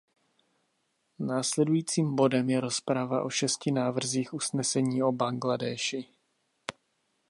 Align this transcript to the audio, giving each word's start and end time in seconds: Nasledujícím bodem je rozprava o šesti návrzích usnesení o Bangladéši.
Nasledujícím 1.19 2.15
bodem 2.15 2.49
je 2.49 2.59
rozprava 2.61 3.23
o 3.23 3.29
šesti 3.29 3.71
návrzích 3.71 4.33
usnesení 4.33 5.03
o 5.03 5.11
Bangladéši. 5.11 6.05